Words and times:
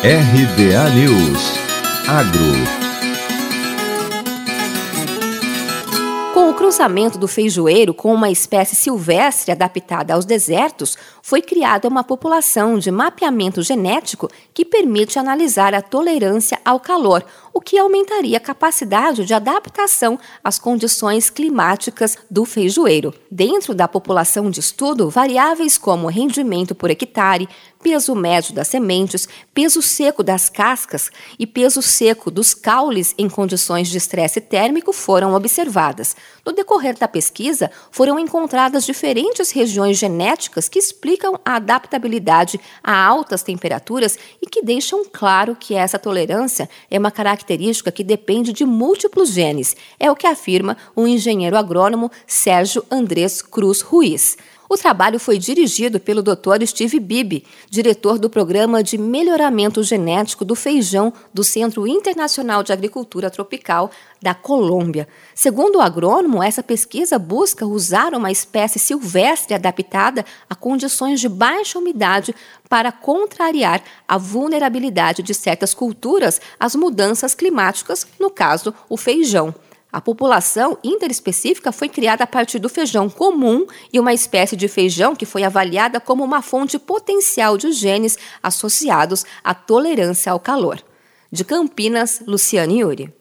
RBA 0.00 0.90
News 0.90 1.58
Agro. 2.06 2.88
Com 6.32 6.50
o 6.50 6.54
cruzamento 6.54 7.18
do 7.18 7.26
feijoeiro 7.26 7.92
com 7.92 8.14
uma 8.14 8.30
espécie 8.30 8.76
silvestre 8.76 9.50
adaptada 9.50 10.14
aos 10.14 10.24
desertos, 10.24 10.96
foi 11.20 11.42
criada 11.42 11.88
uma 11.88 12.04
população 12.04 12.78
de 12.78 12.92
mapeamento 12.92 13.60
genético 13.60 14.30
que 14.54 14.64
permite 14.64 15.18
analisar 15.18 15.74
a 15.74 15.82
tolerância 15.82 16.60
ao 16.64 16.78
calor, 16.78 17.24
o 17.52 17.60
que 17.60 17.78
aumentaria 17.78 18.36
a 18.36 18.40
capacidade 18.40 19.24
de 19.24 19.34
adaptação 19.34 20.18
às 20.42 20.58
condições 20.58 21.30
climáticas 21.30 22.16
do 22.30 22.44
feijoeiro. 22.44 23.12
Dentro 23.30 23.74
da 23.74 23.88
população 23.88 24.50
de 24.50 24.60
estudo, 24.60 25.10
variáveis 25.10 25.76
como 25.76 26.08
rendimento 26.08 26.74
por 26.74 26.90
hectare, 26.90 27.48
peso 27.82 28.14
médio 28.14 28.54
das 28.54 28.68
sementes, 28.68 29.28
peso 29.54 29.80
seco 29.80 30.22
das 30.22 30.48
cascas 30.48 31.10
e 31.38 31.46
peso 31.46 31.80
seco 31.80 32.30
dos 32.30 32.52
caules 32.54 33.14
em 33.16 33.28
condições 33.28 33.88
de 33.88 33.98
estresse 33.98 34.40
térmico 34.40 34.92
foram 34.92 35.34
observadas. 35.34 36.16
No 36.44 36.52
decorrer 36.52 36.98
da 36.98 37.06
pesquisa, 37.06 37.70
foram 37.90 38.18
encontradas 38.18 38.84
diferentes 38.84 39.50
regiões 39.50 39.96
genéticas 39.96 40.68
que 40.68 40.78
explicam 40.78 41.38
a 41.44 41.56
adaptabilidade 41.56 42.60
a 42.82 43.04
altas 43.04 43.42
temperaturas 43.42 44.18
e 44.42 44.46
que 44.46 44.62
deixam 44.62 45.04
claro 45.04 45.54
que 45.54 45.74
essa 45.74 45.98
tolerância 45.98 46.68
é 46.90 46.98
uma 46.98 47.10
característica 47.10 47.47
que 47.90 48.04
depende 48.04 48.52
de 48.52 48.64
múltiplos 48.64 49.30
genes. 49.30 49.76
É 49.98 50.10
o 50.10 50.16
que 50.16 50.26
afirma 50.26 50.76
o 50.94 51.06
engenheiro 51.06 51.56
agrônomo 51.56 52.10
Sérgio 52.26 52.84
Andrés 52.90 53.40
Cruz 53.40 53.80
Ruiz. 53.80 54.36
O 54.70 54.76
trabalho 54.76 55.18
foi 55.18 55.38
dirigido 55.38 55.98
pelo 55.98 56.22
Dr. 56.22 56.62
Steve 56.66 57.00
Bibi, 57.00 57.42
diretor 57.70 58.18
do 58.18 58.28
Programa 58.28 58.82
de 58.82 58.98
Melhoramento 58.98 59.82
Genético 59.82 60.44
do 60.44 60.54
Feijão 60.54 61.10
do 61.32 61.42
Centro 61.42 61.86
Internacional 61.86 62.62
de 62.62 62.70
Agricultura 62.70 63.30
Tropical 63.30 63.90
da 64.20 64.34
Colômbia. 64.34 65.08
Segundo 65.34 65.76
o 65.76 65.80
agrônomo, 65.80 66.42
essa 66.42 66.62
pesquisa 66.62 67.18
busca 67.18 67.64
usar 67.64 68.12
uma 68.12 68.30
espécie 68.30 68.78
silvestre 68.78 69.54
adaptada 69.54 70.22
a 70.50 70.54
condições 70.54 71.18
de 71.18 71.30
baixa 71.30 71.78
umidade 71.78 72.34
para 72.68 72.92
contrariar 72.92 73.82
a 74.06 74.18
vulnerabilidade 74.18 75.22
de 75.22 75.32
certas 75.32 75.72
culturas 75.72 76.42
às 76.60 76.74
mudanças 76.74 77.34
climáticas, 77.34 78.06
no 78.20 78.28
caso, 78.28 78.74
o 78.86 78.98
feijão. 78.98 79.54
A 79.90 80.02
população 80.02 80.76
interespecífica 80.84 81.72
foi 81.72 81.88
criada 81.88 82.24
a 82.24 82.26
partir 82.26 82.58
do 82.58 82.68
feijão 82.68 83.08
comum 83.08 83.66
e 83.90 83.98
uma 83.98 84.12
espécie 84.12 84.54
de 84.54 84.68
feijão 84.68 85.16
que 85.16 85.24
foi 85.24 85.44
avaliada 85.44 85.98
como 85.98 86.22
uma 86.22 86.42
fonte 86.42 86.78
potencial 86.78 87.56
de 87.56 87.72
genes 87.72 88.18
associados 88.42 89.24
à 89.42 89.54
tolerância 89.54 90.30
ao 90.30 90.38
calor. 90.38 90.82
De 91.32 91.42
Campinas, 91.42 92.22
Luciane 92.26 92.80
Yuri. 92.80 93.17